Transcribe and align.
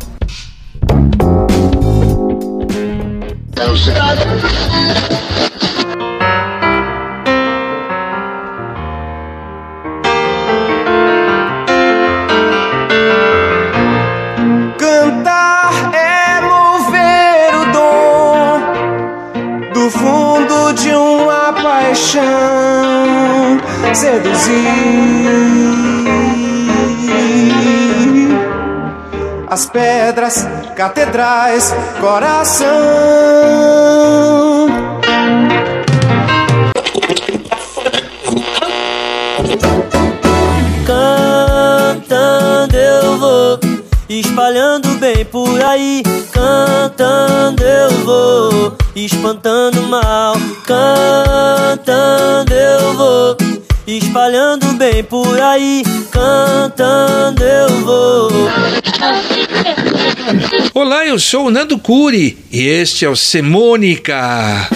Cantar 14.78 15.90
é 15.92 16.40
mover 16.42 17.56
o 17.56 17.64
dom 17.72 18.60
do 19.74 19.90
fundo 19.90 20.72
de 20.74 20.90
uma 20.90 21.52
paixão, 21.54 22.81
seduzir 23.94 25.52
as 29.52 29.66
pedras, 29.66 30.48
catedrais, 30.74 31.74
coração. 32.00 32.72
Cantando 40.86 42.76
eu 42.76 43.18
vou, 43.18 43.60
espalhando 44.08 44.88
bem 44.98 45.22
por 45.26 45.62
aí. 45.62 46.02
Cantando 46.32 47.62
eu 47.62 47.90
vou, 48.06 48.74
espantando 48.96 49.82
mal. 49.82 50.34
Cantando 50.66 52.54
eu 52.54 52.94
vou, 52.94 53.11
espalhando 54.12 54.74
bem 54.74 55.02
por 55.02 55.40
aí. 55.40 55.82
Cantando 56.10 57.42
eu 57.42 57.80
vou. 57.80 58.30
Olá, 60.74 61.06
eu 61.06 61.18
sou 61.18 61.46
o 61.46 61.50
Nando 61.50 61.78
Curi 61.78 62.36
e 62.52 62.60
este 62.60 63.06
é 63.06 63.08
o 63.08 63.16
Semônica. 63.16 64.68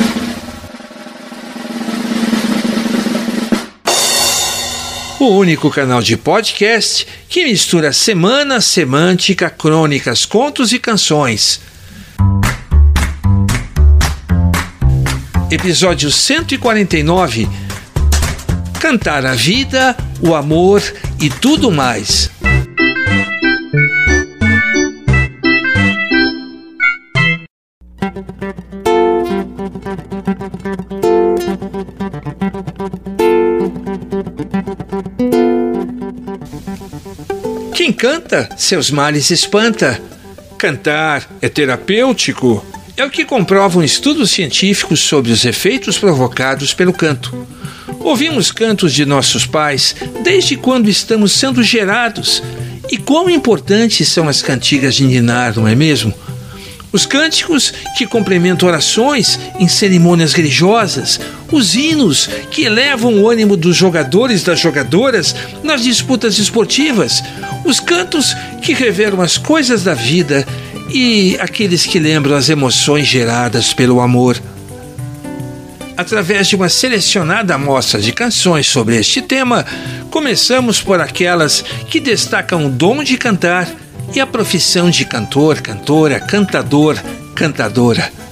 O 5.20 5.28
único 5.28 5.70
canal 5.70 6.00
de 6.00 6.16
podcast 6.16 7.06
que 7.28 7.44
mistura 7.44 7.92
semana, 7.92 8.62
semântica, 8.62 9.50
crônicas, 9.50 10.24
contos 10.24 10.72
e 10.72 10.78
canções. 10.78 11.60
Episódio 15.50 16.10
149 16.10 17.65
Cantar 18.88 19.26
a 19.26 19.34
vida, 19.34 19.96
o 20.22 20.32
amor 20.32 20.80
e 21.20 21.28
tudo 21.28 21.72
mais. 21.72 22.30
Quem 37.74 37.92
canta, 37.92 38.48
seus 38.56 38.92
males 38.92 39.30
espanta. 39.30 40.00
Cantar 40.56 41.28
é 41.42 41.48
terapêutico. 41.48 42.64
É 42.96 43.04
o 43.04 43.10
que 43.10 43.24
comprovam 43.24 43.82
estudos 43.82 44.30
científicos 44.30 45.00
sobre 45.00 45.32
os 45.32 45.44
efeitos 45.44 45.98
provocados 45.98 46.72
pelo 46.72 46.92
canto. 46.92 47.46
Ouvimos 48.06 48.52
cantos 48.52 48.94
de 48.94 49.04
nossos 49.04 49.46
pais 49.46 49.96
desde 50.22 50.56
quando 50.56 50.88
estamos 50.88 51.32
sendo 51.32 51.60
gerados. 51.60 52.40
E 52.88 52.96
quão 52.96 53.28
importantes 53.28 54.06
são 54.06 54.28
as 54.28 54.40
cantigas 54.40 54.94
de 54.94 55.02
ninar, 55.02 55.56
não 55.56 55.66
é 55.66 55.74
mesmo? 55.74 56.14
Os 56.92 57.04
cânticos 57.04 57.74
que 57.98 58.06
complementam 58.06 58.68
orações 58.68 59.40
em 59.58 59.66
cerimônias 59.66 60.34
religiosas, 60.34 61.18
os 61.50 61.74
hinos 61.74 62.30
que 62.52 62.62
elevam 62.62 63.12
o 63.12 63.28
ânimo 63.28 63.56
dos 63.56 63.76
jogadores 63.76 64.42
e 64.42 64.44
das 64.44 64.60
jogadoras 64.60 65.34
nas 65.64 65.82
disputas 65.82 66.38
esportivas, 66.38 67.24
os 67.64 67.80
cantos 67.80 68.36
que 68.62 68.72
revelam 68.72 69.20
as 69.20 69.36
coisas 69.36 69.82
da 69.82 69.94
vida 69.94 70.46
e 70.94 71.36
aqueles 71.40 71.84
que 71.84 71.98
lembram 71.98 72.36
as 72.36 72.48
emoções 72.48 73.08
geradas 73.08 73.72
pelo 73.72 74.00
amor. 74.00 74.40
Através 75.96 76.48
de 76.48 76.56
uma 76.56 76.68
selecionada 76.68 77.54
amostra 77.54 78.00
de 78.00 78.12
canções 78.12 78.66
sobre 78.66 78.96
este 78.96 79.22
tema, 79.22 79.64
começamos 80.10 80.80
por 80.80 81.00
aquelas 81.00 81.62
que 81.88 81.98
destacam 81.98 82.66
o 82.66 82.68
dom 82.68 83.02
de 83.02 83.16
cantar 83.16 83.66
e 84.14 84.20
a 84.20 84.26
profissão 84.26 84.90
de 84.90 85.04
cantor, 85.04 85.60
cantora, 85.60 86.20
cantador, 86.20 86.96
cantadora. 87.34 88.25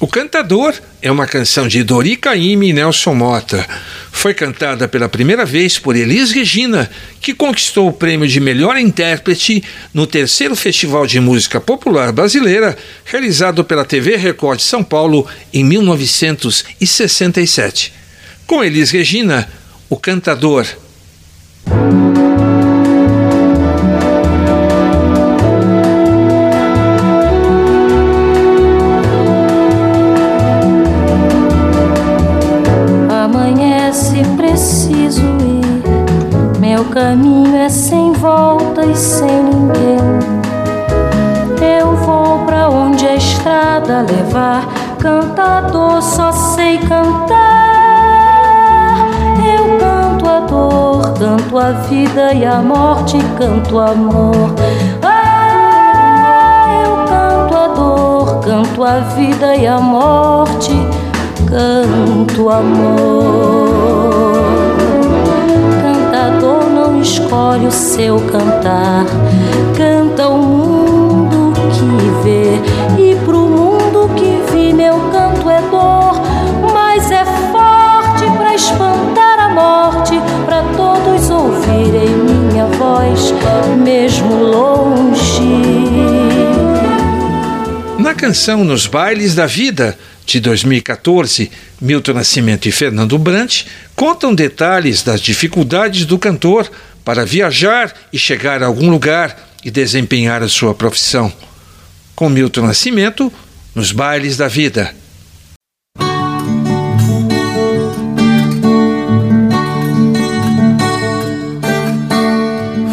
O 0.00 0.08
Cantador 0.08 0.74
é 1.02 1.12
uma 1.12 1.26
canção 1.26 1.68
de 1.68 1.82
Dori 1.82 2.16
Caymmi 2.16 2.70
e 2.70 2.72
Nelson 2.72 3.12
Mota. 3.12 3.68
Foi 4.10 4.32
cantada 4.32 4.88
pela 4.88 5.10
primeira 5.10 5.44
vez 5.44 5.78
por 5.78 5.94
Elis 5.94 6.32
Regina, 6.32 6.90
que 7.20 7.34
conquistou 7.34 7.86
o 7.86 7.92
prêmio 7.92 8.26
de 8.26 8.40
melhor 8.40 8.78
intérprete 8.78 9.62
no 9.92 10.06
terceiro 10.06 10.56
Festival 10.56 11.06
de 11.06 11.20
Música 11.20 11.60
Popular 11.60 12.12
Brasileira, 12.12 12.78
realizado 13.04 13.62
pela 13.62 13.84
TV 13.84 14.16
Record 14.16 14.60
São 14.60 14.82
Paulo 14.82 15.26
em 15.52 15.62
1967. 15.62 17.92
Com 18.46 18.64
Elis 18.64 18.90
Regina, 18.90 19.46
o 19.90 19.98
Cantador. 19.98 20.66
Canto 51.50 51.58
a 51.58 51.72
vida 51.72 52.32
e 52.32 52.44
a 52.44 52.62
morte, 52.62 53.18
canto 53.36 53.80
amor. 53.80 54.54
Ah, 55.02 56.80
eu 56.84 56.94
canto 57.08 57.56
a 57.56 57.66
dor, 57.74 58.40
canto 58.40 58.84
a 58.84 59.00
vida 59.00 59.56
e 59.56 59.66
a 59.66 59.80
morte, 59.80 60.70
canto 61.48 62.50
amor. 62.50 64.32
Cantador 65.82 66.70
não 66.70 67.00
escolhe 67.00 67.66
o 67.66 67.72
seu 67.72 68.20
cantar, 68.20 69.06
canta 69.76 70.28
o 70.28 70.38
mundo 70.38 71.52
que 71.72 72.22
vê 72.22 72.60
e 72.96 73.16
pro 73.24 73.38
mundo 73.38 73.69
canção 88.30 88.64
Nos 88.64 88.86
Bailes 88.86 89.34
da 89.34 89.44
Vida, 89.44 89.98
de 90.24 90.38
2014, 90.38 91.50
Milton 91.80 92.12
Nascimento 92.12 92.68
e 92.68 92.70
Fernando 92.70 93.18
Brant 93.18 93.64
contam 93.96 94.32
detalhes 94.32 95.02
das 95.02 95.20
dificuldades 95.20 96.04
do 96.06 96.16
cantor 96.16 96.70
para 97.04 97.26
viajar 97.26 97.92
e 98.12 98.16
chegar 98.16 98.62
a 98.62 98.66
algum 98.66 98.88
lugar 98.88 99.36
e 99.64 99.70
desempenhar 99.70 100.44
a 100.44 100.48
sua 100.48 100.72
profissão. 100.72 101.32
Com 102.14 102.28
Milton 102.28 102.68
Nascimento, 102.68 103.32
Nos 103.74 103.90
Bailes 103.90 104.36
da 104.36 104.46
Vida. 104.46 104.94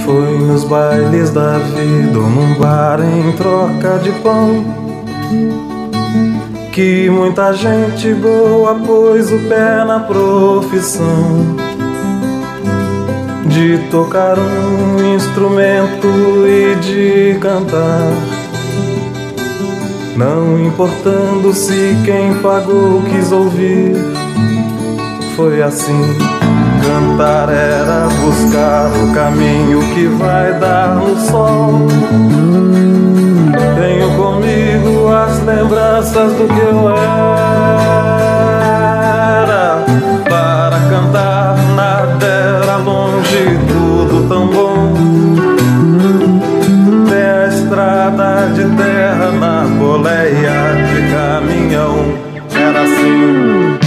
Foi 0.04 0.40
nos 0.40 0.64
bailes 0.64 1.30
da 1.30 1.60
vida 1.60 2.18
num 2.18 2.56
bar 2.56 3.00
em 3.02 3.32
troca 3.34 4.00
de 4.00 4.12
pão 4.24 4.87
Que 6.72 7.10
muita 7.10 7.54
gente 7.54 8.14
boa 8.14 8.76
pôs 8.76 9.32
o 9.32 9.40
pé 9.50 9.84
na 9.86 10.00
profissão 10.00 11.56
De 13.46 13.80
tocar 13.90 14.38
um 14.38 15.16
instrumento 15.16 16.08
e 16.48 16.76
de 16.76 17.40
cantar 17.40 18.12
Não 20.16 20.60
importando 20.66 21.54
se 21.54 21.98
quem 22.06 22.36
pagou 22.36 23.02
quis 23.04 23.32
ouvir 23.32 23.96
Foi 25.36 25.62
assim 25.62 26.38
cantar 26.88 27.50
era 27.50 28.08
buscar 28.22 28.90
o 29.04 29.14
caminho 29.14 29.80
que 29.94 30.08
vai 30.08 30.54
dar 30.58 30.96
no 30.96 31.18
sol. 31.20 32.87
As 35.10 35.40
lembranças 35.44 36.34
do 36.34 36.48
que 36.48 36.60
eu 36.60 36.90
era. 36.90 36.98
Para 40.30 40.80
cantar 40.90 41.56
nada 41.76 42.26
era 42.26 42.78
longe, 42.78 43.58
tudo 43.68 44.28
tão 44.28 44.48
bom. 44.48 44.94
A 47.38 47.48
estrada 47.48 48.48
de 48.54 48.66
terra 48.76 49.32
na 49.32 49.64
boleia 49.80 50.76
de 50.88 51.00
caminhão. 51.14 52.14
Era 52.54 52.82
assim. 52.82 53.78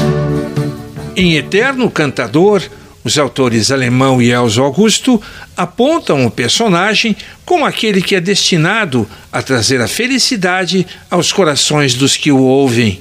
Em 1.15 1.35
Eterno 1.37 1.91
Cantador, 1.91 2.63
os 3.03 3.19
autores 3.19 3.71
alemão 3.71 4.21
e 4.21 4.31
Elzo 4.31 4.63
Augusto 4.63 5.21
apontam 5.57 6.27
o 6.27 6.31
personagem 6.31 7.17
como 7.45 7.65
aquele 7.65 8.03
que 8.03 8.15
é 8.15 8.21
destinado 8.21 9.09
a 9.33 9.43
trazer 9.43 9.81
a 9.81 9.89
felicidade 9.89 10.87
aos 11.11 11.33
corações 11.33 11.95
dos 11.95 12.17
que 12.17 12.31
o 12.31 12.39
ouvem. 12.39 13.01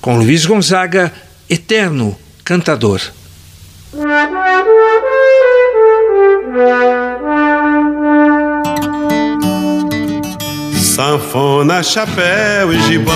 Com 0.00 0.18
Luiz 0.18 0.44
Gonzaga, 0.44 1.12
Eterno 1.48 2.16
Cantador. 2.44 3.00
Sanfona, 10.94 11.82
chapéu 11.82 12.72
e 12.72 12.82
gibão 12.82 13.14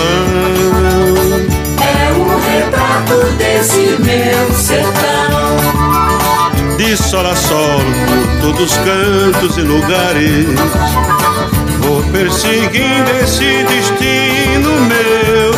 É 1.81 2.11
o 2.11 2.39
retrato 2.39 3.37
desse 3.37 4.01
meu 4.01 4.53
sertão 4.53 5.08
de 6.89 6.97
sol 6.97 7.23
a 7.23 7.35
sol 7.35 7.79
por 8.07 8.41
todos 8.41 8.71
os 8.71 8.77
cantos 8.77 9.57
e 9.57 9.61
lugares. 9.61 10.47
Vou 11.81 12.01
perseguindo 12.11 13.11
esse 13.21 13.63
destino 13.65 14.71
meu. 14.89 15.53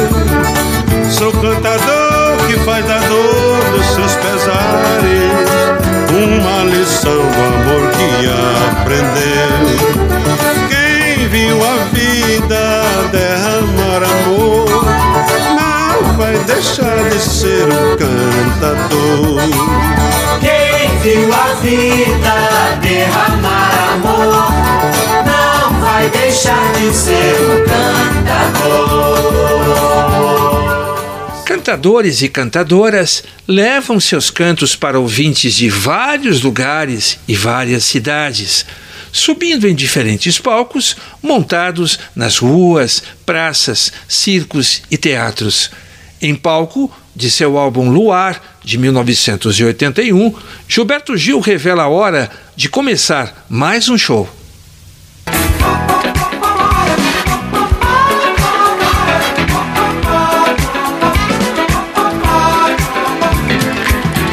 Sou 1.10 1.31
cantador 1.31 2.38
que 2.48 2.60
faz 2.66 2.86
da 2.86 3.00
dor 3.00 3.63
dos 3.72 3.86
seus 3.86 4.13
pesares 4.16 5.31
uma 6.12 6.66
lição 6.66 7.13
do 7.13 7.42
amor 7.48 7.89
que 7.92 8.28
aprendeu. 8.81 9.54
Quem 10.68 11.30
viu 11.30 11.57
a 11.63 11.78
vida 11.94 12.62
derramar 13.13 14.04
amor 14.04 14.68
não 15.56 16.13
vai 16.18 16.38
deixar 16.39 17.10
de 17.10 17.19
ser 17.22 17.68
um 17.69 17.95
cantador 17.95 18.81
vida 21.61 22.77
derramar 22.81 23.93
amor, 23.93 24.51
não 25.25 25.79
vai 25.79 26.09
deixar 26.09 26.73
de 26.73 26.93
ser 26.93 27.39
um 27.39 27.63
cantador. 27.65 29.11
Cantadores 31.45 32.21
e 32.23 32.29
cantadoras 32.29 33.23
levam 33.47 33.99
seus 33.99 34.31
cantos 34.31 34.75
para 34.75 34.99
ouvintes 34.99 35.53
de 35.53 35.69
vários 35.69 36.41
lugares 36.41 37.19
e 37.27 37.35
várias 37.35 37.83
cidades, 37.83 38.65
subindo 39.11 39.67
em 39.67 39.75
diferentes 39.75 40.39
palcos 40.39 40.95
montados 41.21 41.99
nas 42.15 42.39
ruas, 42.39 43.03
praças, 43.25 43.93
circos 44.07 44.81
e 44.89 44.97
teatros. 44.97 45.69
Em 46.19 46.33
palco, 46.33 46.91
de 47.15 47.29
seu 47.29 47.57
álbum 47.57 47.89
Luar, 47.89 48.50
de 48.63 48.77
1981, 48.77 50.35
Gilberto 50.67 51.17
Gil 51.17 51.39
revela 51.39 51.83
a 51.83 51.89
hora 51.89 52.29
de 52.55 52.69
começar 52.69 53.45
mais 53.49 53.89
um 53.89 53.97
show. 53.97 54.29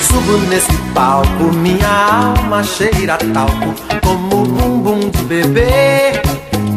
Subo 0.00 0.38
nesse 0.48 0.72
palco, 0.94 1.52
minha 1.54 1.88
alma 1.88 2.62
cheira 2.62 3.16
talco, 3.32 3.74
como 4.02 4.44
bumbum 4.44 5.10
de 5.10 5.22
bebê, 5.22 6.12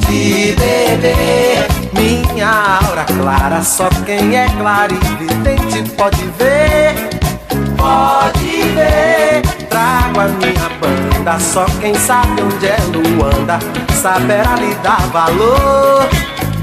de 0.07 0.55
bebê. 0.55 1.81
Minha 1.93 2.79
aura 2.81 3.03
clara, 3.03 3.61
só 3.61 3.89
quem 4.05 4.35
é 4.35 4.47
claro 4.57 4.95
e 4.95 5.23
vidente 5.23 5.91
pode 5.91 6.23
ver 6.39 7.10
só 11.39 11.65
quem 11.79 11.93
sabe 11.95 12.41
onde 12.41 12.65
é 12.65 12.77
Luanda 12.93 13.59
saberá 14.01 14.55
lhe 14.55 14.73
dar 14.75 15.01
valor. 15.07 16.09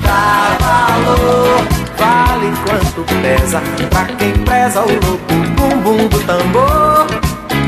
Dá 0.02 0.56
valor, 0.60 1.66
vale 1.96 2.52
quanto 2.64 3.04
pesa 3.22 3.62
pra 3.90 4.04
quem 4.16 4.32
preza 4.44 4.82
o 4.82 4.88
louco 4.88 5.34
bumbum 5.56 6.08
do 6.08 6.20
tambor. 6.24 7.06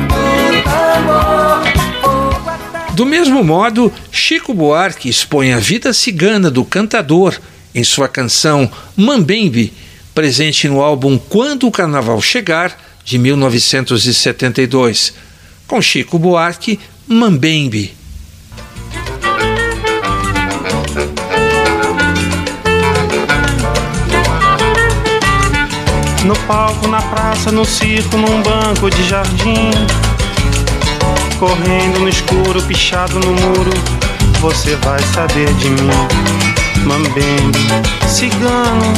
Do 0.09 0.63
tambor. 0.65 1.61
Do 2.95 3.07
mesmo 3.07 3.43
modo, 3.43 3.93
Chico 4.13 4.53
Buarque 4.53 5.09
expõe 5.09 5.53
a 5.53 5.59
vida 5.59 5.93
cigana 5.93 6.51
do 6.51 6.65
cantador 6.65 7.39
em 7.75 7.83
sua 7.85 8.09
canção 8.09 8.71
Mambembe, 8.97 9.73
presente 10.15 10.69
no 10.69 10.83
álbum 10.83 11.17
Quando 11.17 11.67
o 11.67 11.71
Carnaval 11.71 12.21
Chegar, 12.21 12.77
de 13.05 13.17
1972, 13.17 15.15
com 15.71 15.81
Chico 15.81 16.19
Buarque, 16.19 16.81
Mambembe. 17.07 17.95
No 26.25 26.35
palco, 26.49 26.89
na 26.89 27.01
praça, 27.01 27.53
no 27.53 27.65
circo, 27.65 28.17
num 28.17 28.43
banco 28.43 28.91
de 28.91 29.09
jardim. 29.09 29.71
Correndo 31.39 32.01
no 32.01 32.09
escuro, 32.09 32.61
pichado 32.63 33.21
no 33.21 33.33
muro, 33.33 33.73
você 34.41 34.75
vai 34.75 34.99
saber 35.15 35.55
de 35.55 35.71
mim. 35.71 35.89
Mambembe, 36.85 37.61
cigano, 38.09 38.93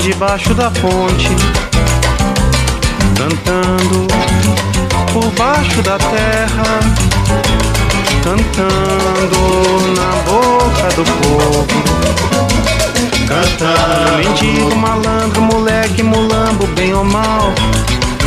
debaixo 0.00 0.54
da 0.54 0.70
ponte 0.70 1.28
cantando 3.18 4.06
por 5.20 5.30
baixo 5.32 5.82
da 5.82 5.98
terra, 5.98 6.78
cantando 8.22 9.40
na 9.96 10.10
boca 10.30 10.88
do 10.94 11.04
povo. 11.04 11.66
Cantando, 13.26 14.16
mendigo, 14.16 14.76
malandro, 14.76 15.42
moleque, 15.42 16.04
mulambo, 16.04 16.66
bem 16.68 16.94
ou 16.94 17.04
mal. 17.04 17.52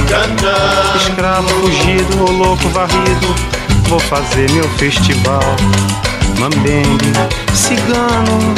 Cantando, 0.10 0.98
escravo 0.98 1.48
fugido 1.62 2.24
ou 2.24 2.32
louco 2.32 2.68
varrido, 2.70 3.36
vou 3.88 4.00
fazer 4.00 4.52
meu 4.52 4.68
festival. 4.72 5.56
Mambembe, 6.40 7.14
cigano, 7.54 8.54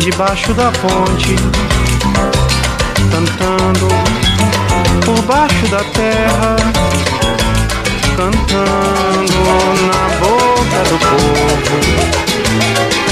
debaixo 0.00 0.54
da 0.54 0.70
ponte, 0.72 1.36
cantando 3.10 3.88
por 5.04 5.22
baixo 5.22 5.66
da 5.68 5.84
terra, 5.84 6.56
cantando 8.16 9.34
na 9.86 10.08
boca 10.18 10.80
do 10.88 10.98
povo. 10.98 11.76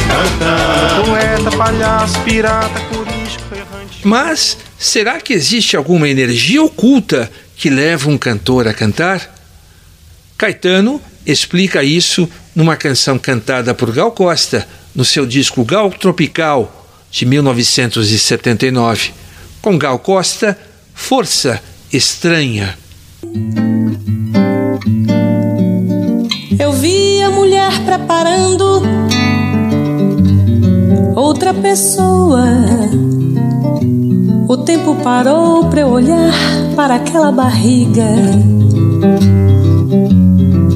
Cantando. 0.08 1.04
Poeta, 1.04 1.56
palhaço, 1.56 2.20
pirata, 2.22 2.80
corisco, 2.80 3.54
errante. 3.54 4.00
Mas 4.02 4.56
será 4.78 5.20
que 5.20 5.34
existe 5.34 5.76
alguma 5.76 6.08
energia 6.08 6.62
oculta 6.62 7.30
que 7.54 7.68
leva 7.68 8.08
um 8.08 8.16
cantor 8.16 8.66
a 8.66 8.72
cantar? 8.72 9.34
Caetano 10.38 11.00
explica 11.26 11.84
isso 11.84 12.28
numa 12.54 12.76
canção 12.76 13.18
cantada 13.18 13.74
por 13.74 13.92
Gal 13.92 14.10
Costa 14.12 14.66
no 14.94 15.04
seu 15.04 15.26
disco 15.26 15.64
Gal 15.64 15.90
Tropical 15.90 16.88
de 17.10 17.26
1979. 17.26 19.12
Com 19.60 19.76
Gal 19.76 19.98
Costa, 19.98 20.58
Força 20.94 21.60
estranha. 21.92 22.78
Preparando 28.14 28.82
outra 31.16 31.52
pessoa. 31.52 32.44
O 34.46 34.56
tempo 34.58 34.94
parou 35.02 35.64
para 35.64 35.80
eu 35.80 35.88
olhar 35.88 36.32
para 36.76 36.94
aquela 36.96 37.32
barriga. 37.32 38.06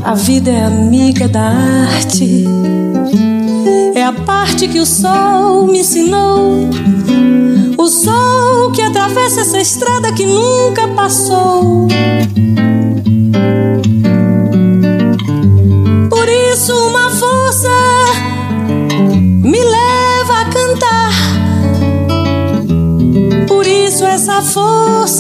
A 0.05 0.15
vida 0.15 0.51
é 0.51 0.65
amiga 0.65 1.29
da 1.29 1.49
arte. 1.95 2.45
É 3.95 4.03
a 4.03 4.13
parte 4.13 4.67
que 4.67 4.81
o 4.81 4.87
sol 4.87 5.67
me 5.67 5.81
ensinou 5.81 6.69
o 7.79 7.87
sol 7.87 8.73
que 8.73 8.83
atravessa 8.83 9.43
essa 9.43 9.61
estrada 9.61 10.13
que 10.13 10.27
nunca 10.27 10.89
passou. 10.89 11.87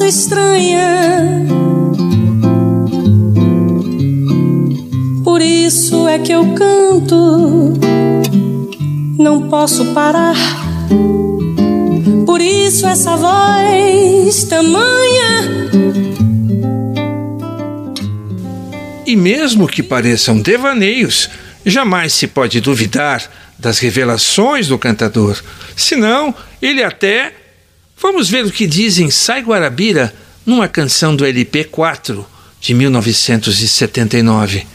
Estranha. 0.08 1.46
Por 5.22 5.42
isso 5.42 6.08
é 6.08 6.18
que 6.18 6.32
eu 6.32 6.54
canto, 6.54 7.74
não 9.18 9.48
posso 9.48 9.84
parar. 9.92 10.36
Por 12.24 12.40
isso 12.40 12.86
essa 12.86 13.16
voz 13.16 14.44
tamanha. 14.44 15.68
E 19.06 19.14
mesmo 19.14 19.66
que 19.66 19.82
pareçam 19.82 20.40
devaneios, 20.40 21.28
jamais 21.64 22.14
se 22.14 22.26
pode 22.26 22.60
duvidar 22.60 23.30
das 23.58 23.78
revelações 23.78 24.68
do 24.68 24.78
cantador. 24.78 25.38
Senão, 25.76 26.34
ele 26.62 26.82
até. 26.82 27.32
Vamos 28.00 28.31
ver 28.31 28.45
o 28.45 28.52
que 28.52 28.67
diz 28.67 28.99
em 28.99 29.11
Sai 29.11 29.43
Guarabira, 29.43 30.14
numa 30.47 30.69
canção 30.69 31.17
do 31.17 31.26
LP 31.26 31.64
4 31.64 32.25
de 32.61 32.73
1979. 32.73 34.67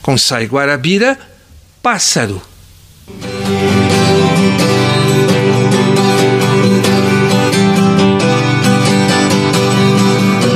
Com 0.00 0.16
Sai 0.16 0.46
Guarabira, 0.46 1.18
Pássaro. 1.82 2.40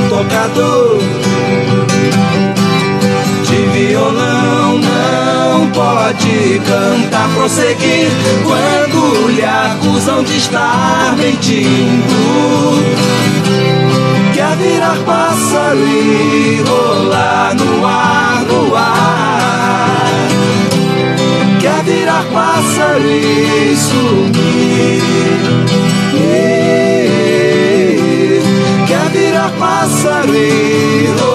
Tocador 0.09 1.04
pode 5.75 6.61
cantar, 6.65 7.29
prosseguir 7.35 8.09
quando 8.43 9.27
lhe 9.27 9.43
acusam 9.43 10.23
de 10.23 10.37
estar 10.37 11.15
mentindo. 11.17 12.81
Quer 14.33 14.55
virar 14.55 14.97
pássaro 15.05 15.85
e 15.85 16.63
rolar 16.65 17.53
no 17.55 17.85
ar, 17.85 18.45
no 18.45 18.75
ar. 18.75 20.29
Quer 21.59 21.83
virar 21.83 22.23
pássaro 22.33 23.03
e 23.05 23.75
sumir. 23.75 25.03
Quer 28.87 29.09
virar 29.11 29.51
pássaro 29.59 30.33
e 30.33 31.13
rolar 31.19 31.34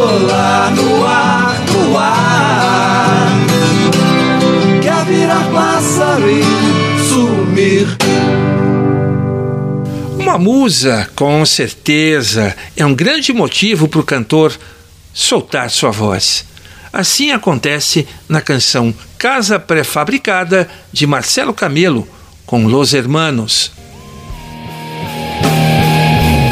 Uma 10.31 10.39
musa, 10.39 11.11
com 11.17 11.45
certeza, 11.45 12.55
é 12.77 12.87
um 12.87 12.95
grande 12.95 13.33
motivo 13.33 13.89
para 13.89 13.99
o 13.99 14.05
cantor 14.05 14.57
soltar 15.13 15.69
sua 15.71 15.91
voz. 15.91 16.45
Assim 16.93 17.33
acontece 17.33 18.07
na 18.29 18.41
canção 18.41 18.95
Casa 19.19 19.59
Pré-Fabricada 19.59 20.69
de 20.93 21.05
Marcelo 21.05 21.53
Camelo, 21.53 22.07
com 22.47 22.65
Los 22.69 22.95
Hermanos. 22.95 23.73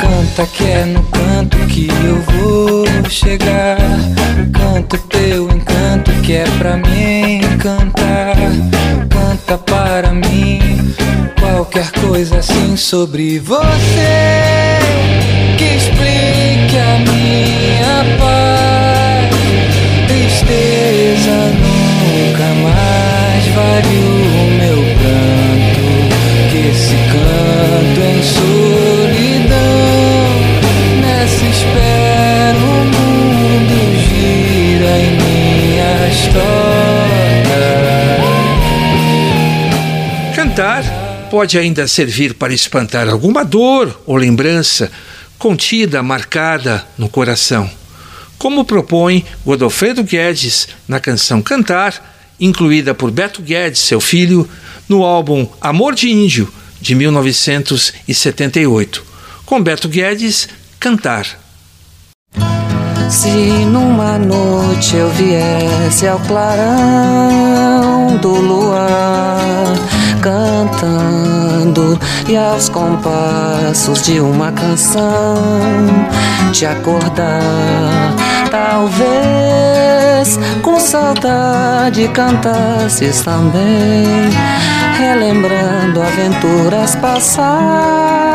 Canta 0.01 0.45
que 0.49 0.65
é 0.65 0.85
no 0.85 1.05
canto 1.05 1.57
que 1.69 1.87
eu 1.87 2.21
vou 2.23 2.85
chegar. 3.09 3.79
Canta 4.53 4.99
teu 5.09 5.49
encanto 5.51 6.11
que 6.25 6.33
é 6.33 6.45
pra 6.59 6.77
me 6.77 7.37
encantar. 7.37 8.35
Canta 9.09 9.57
para 9.57 10.13
mim 10.13 10.59
qualquer 11.41 11.93
coisa 11.93 12.39
assim 12.39 12.58
sobre 12.79 13.41
você 13.41 14.79
que 15.57 15.65
explique 15.65 16.79
a 16.79 16.99
minha 17.01 18.05
paz. 18.19 19.29
Tristeza 20.07 21.37
nunca 21.59 22.47
mais 22.63 23.47
vale 23.49 23.97
o 23.99 24.47
meu 24.59 24.81
pranto. 24.97 25.87
Que 26.51 26.59
esse 26.71 26.97
canto 27.11 28.01
em 28.01 28.23
solidão. 28.23 29.59
Nessa 31.01 31.45
espera 31.47 32.59
o 32.59 32.85
mundo 32.85 33.58
pode 41.31 41.57
ainda 41.59 41.87
servir 41.87 42.35
para 42.35 42.55
espantar 42.55 43.09
alguma 43.09 43.45
dor 43.45 44.03
ou 44.07 44.17
lembrança 44.17 44.91
contida, 45.39 46.03
marcada 46.03 46.85
no 46.97 47.07
coração, 47.09 47.71
como 48.39 48.65
propõe 48.65 49.25
Godofredo 49.45 50.03
Guedes 50.03 50.69
na 50.87 50.99
canção 50.99 51.43
Cantar, 51.43 52.17
incluída 52.41 52.95
por 52.95 53.11
Beto 53.11 53.43
Guedes, 53.43 53.81
seu 53.81 54.01
filho, 54.01 54.49
no 54.89 55.05
álbum 55.05 55.47
Amor 55.61 55.95
de 55.95 56.11
Índio, 56.11 56.51
de 56.81 56.95
1978. 56.95 59.05
Com 59.45 59.63
Beto 59.63 59.87
Guedes, 59.89 60.49
Cantar. 60.81 61.48
Se 63.09 63.65
numa 63.65 64.19
noite 64.19 64.95
eu 64.97 65.09
viesse 65.11 66.07
ao 66.07 66.19
clarão 66.21 68.19
do 68.21 68.35
luar, 68.35 69.75
cantando 70.21 71.99
e 72.29 72.37
aos 72.37 72.69
compassos 72.69 74.03
de 74.03 74.21
uma 74.21 74.53
canção 74.53 75.39
te 76.53 76.67
acordar, 76.67 78.15
talvez 78.51 80.39
com 80.63 80.79
saudade 80.79 82.07
cantasses 82.09 83.23
também, 83.23 84.29
relembrando 84.99 86.03
aventuras 86.03 86.95
passadas 86.97 88.28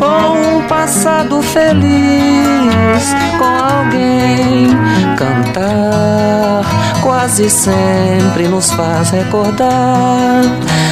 ou 0.00 0.58
um 0.58 0.62
passado 0.66 1.42
feliz 1.42 3.14
com 3.38 3.44
alguém. 3.44 4.68
Cantar 5.16 6.62
quase 7.00 7.48
sempre 7.50 8.48
nos 8.48 8.70
faz 8.72 9.10
recordar, 9.10 10.42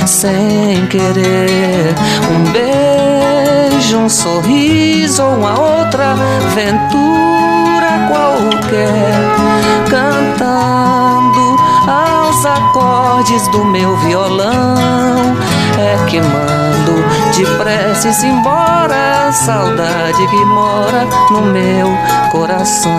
sem 0.06 0.86
querer, 0.86 1.94
um 2.30 2.52
beijo, 2.52 3.98
um 3.98 4.08
sorriso 4.08 5.22
ou 5.22 5.36
uma 5.36 5.58
outra 5.58 6.12
aventura 6.12 8.08
qualquer. 8.08 9.14
Cantando 9.88 11.56
aos 11.90 12.46
acordes 12.46 13.48
do 13.48 13.64
meu 13.64 13.96
violão, 13.98 15.36
é 15.76 16.06
que 16.08 16.20
mando 16.20 17.04
depressa 17.36 18.26
embora 18.26 19.28
a 19.28 19.32
saudade 19.32 20.26
que 20.28 20.44
mora 20.44 21.04
no 21.30 21.42
meu 21.42 21.88
coração. 22.30 22.90